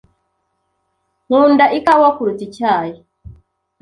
[1.25, 2.95] Nkunda ikawa kuruta icyayi.